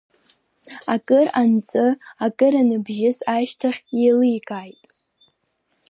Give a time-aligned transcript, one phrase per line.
[0.93, 1.87] Акыр анҵы,
[2.25, 4.81] акыр аныбжьыс ашьҭахь иеиликааит.